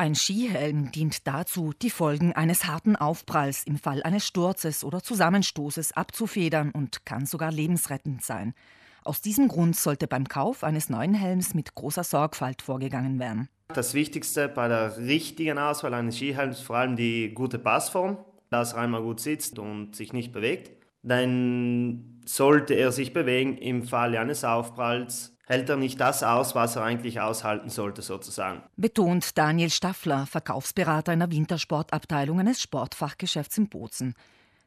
[0.00, 5.90] Ein Skihelm dient dazu, die Folgen eines harten Aufpralls im Fall eines Sturzes oder Zusammenstoßes
[5.90, 8.54] abzufedern und kann sogar lebensrettend sein.
[9.02, 13.48] Aus diesem Grund sollte beim Kauf eines neuen Helms mit großer Sorgfalt vorgegangen werden.
[13.74, 18.18] Das Wichtigste bei der richtigen Auswahl eines Skihelms ist vor allem die gute Passform,
[18.50, 20.70] dass er einmal gut sitzt und sich nicht bewegt.
[21.02, 26.76] Dann sollte er sich bewegen im Falle eines Aufpralls, hält er nicht das aus, was
[26.76, 28.62] er eigentlich aushalten sollte, sozusagen.
[28.76, 34.14] Betont Daniel Staffler, Verkaufsberater in der Wintersportabteilung eines Sportfachgeschäfts in Bozen.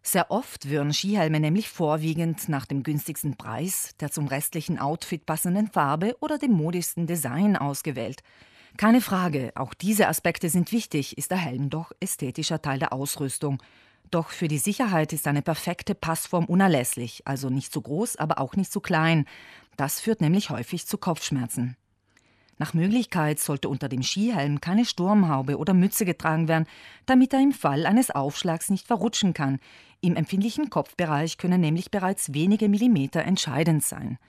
[0.01, 5.67] Sehr oft würden Skihelme nämlich vorwiegend nach dem günstigsten Preis, der zum restlichen Outfit passenden
[5.67, 8.23] Farbe oder dem modischsten Design ausgewählt.
[8.77, 13.61] Keine Frage, auch diese Aspekte sind wichtig, ist der Helm doch ästhetischer Teil der Ausrüstung.
[14.11, 18.57] Doch für die Sicherheit ist eine perfekte Passform unerlässlich, also nicht zu groß, aber auch
[18.57, 19.25] nicht zu klein.
[19.77, 21.77] Das führt nämlich häufig zu Kopfschmerzen.
[22.57, 26.67] Nach Möglichkeit sollte unter dem Skihelm keine Sturmhaube oder Mütze getragen werden,
[27.05, 29.59] damit er im Fall eines Aufschlags nicht verrutschen kann.
[30.01, 34.19] Im empfindlichen Kopfbereich können nämlich bereits wenige Millimeter entscheidend sein.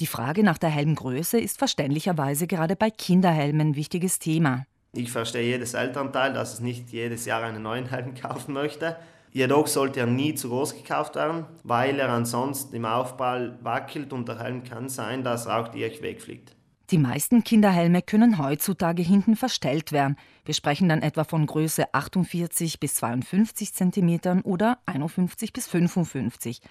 [0.00, 4.66] Die Frage nach der Helmgröße ist verständlicherweise gerade bei Kinderhelmen wichtiges Thema.
[4.92, 8.96] Ich verstehe jedes Elternteil, dass es nicht jedes Jahr einen neuen Helm kaufen möchte.
[9.32, 14.28] Jedoch sollte er nie zu groß gekauft werden, weil er ansonsten im Aufprall wackelt und
[14.28, 16.54] der Helm kann sein, dass auch direkt wegfliegt.
[16.90, 20.16] Die meisten Kinderhelme können heutzutage hinten verstellt werden.
[20.46, 26.62] Wir sprechen dann etwa von Größe 48 bis 52 cm oder 51 bis 55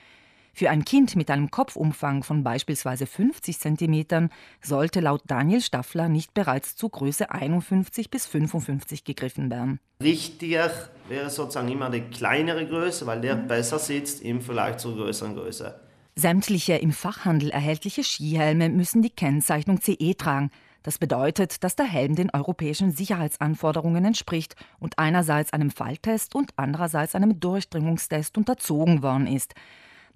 [0.57, 6.33] für ein Kind mit einem Kopfumfang von beispielsweise 50 cm sollte laut Daniel Staffler nicht
[6.33, 9.79] bereits zu Größe 51 bis 55 gegriffen werden.
[10.01, 10.71] Richtiger
[11.09, 15.79] wäre sozusagen immer die kleinere Größe, weil der besser sitzt im Vergleich zur größeren Größe.
[16.15, 20.49] Sämtliche im Fachhandel erhältliche Skihelme müssen die Kennzeichnung CE tragen.
[20.81, 27.13] Das bedeutet, dass der Helm den europäischen Sicherheitsanforderungen entspricht und einerseits einem Falltest und andererseits
[27.13, 29.53] einem Durchdringungstest unterzogen worden ist.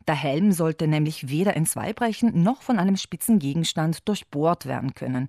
[0.08, 4.94] Der Helm sollte nämlich weder in zwei brechen noch von einem spitzen Gegenstand durchbohrt werden
[4.94, 5.28] können.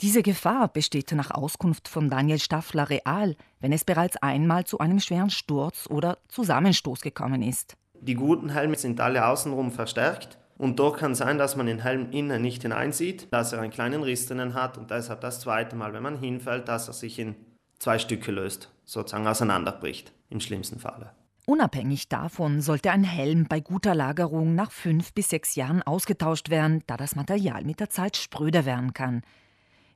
[0.00, 5.00] Diese Gefahr besteht nach Auskunft von Daniel Staffler real, wenn es bereits einmal zu einem
[5.00, 7.76] schweren Sturz oder Zusammenstoß gekommen ist.
[8.00, 12.12] Die guten Helme sind alle außenrum verstärkt und dort kann sein, dass man den Helm
[12.12, 15.92] innen nicht hineinsieht, dass er einen kleinen Riss drinnen hat und deshalb das zweite Mal,
[15.92, 17.34] wenn man hinfällt, dass er sich in
[17.80, 21.10] zwei Stücke löst, sozusagen auseinanderbricht, im schlimmsten Falle.
[21.48, 26.82] Unabhängig davon sollte ein Helm bei guter Lagerung nach fünf bis sechs Jahren ausgetauscht werden,
[26.86, 29.22] da das Material mit der Zeit spröder werden kann.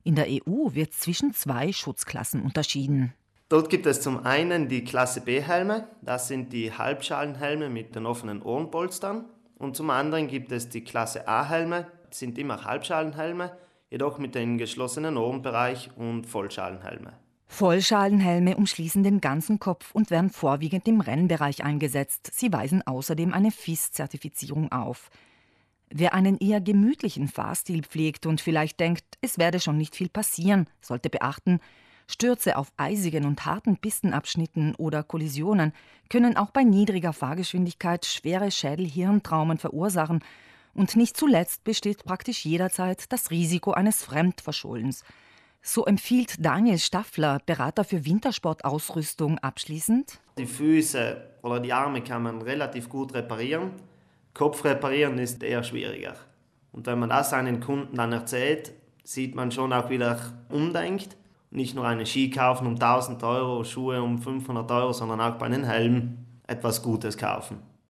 [0.03, 3.12] In der EU wird zwischen zwei Schutzklassen unterschieden.
[3.51, 8.41] Dort gibt es zum einen die Klasse B-Helme, das sind die Halbschalenhelme mit den offenen
[8.41, 9.27] Ohrenpolstern.
[9.59, 13.55] Und zum anderen gibt es die Klasse A-Helme, sind immer Halbschalenhelme,
[13.91, 17.12] jedoch mit dem geschlossenen Ohrenbereich und Vollschalenhelme.
[17.53, 22.31] Vollschalenhelme umschließen den ganzen Kopf und werden vorwiegend im Rennbereich eingesetzt.
[22.33, 25.11] Sie weisen außerdem eine FIS-Zertifizierung auf.
[25.91, 30.67] Wer einen eher gemütlichen Fahrstil pflegt und vielleicht denkt, es werde schon nicht viel passieren,
[30.81, 31.61] sollte beachten,
[32.07, 35.75] Stürze auf eisigen und harten Pistenabschnitten oder Kollisionen
[36.09, 40.25] können auch bei niedriger Fahrgeschwindigkeit schwere Schädel-Hirntraumen verursachen
[40.73, 45.05] und nicht zuletzt besteht praktisch jederzeit das Risiko eines Fremdverschuldens–
[45.62, 50.21] so empfiehlt Daniel Staffler, Berater für Wintersportausrüstung, abschließend.
[50.37, 53.71] Die Füße oder die Arme kann man relativ gut reparieren.
[54.34, 56.15] Kopf reparieren ist eher schwieriger.
[56.73, 58.73] Und wenn man das einen Kunden dann erzählt,
[59.05, 60.19] sieht man schon auch wieder
[60.49, 61.17] umdenkt.
[61.50, 65.47] Nicht nur eine Ski kaufen um 1000 Euro, Schuhe um 500 Euro, sondern auch bei
[65.47, 67.59] einem Helm etwas Gutes kaufen.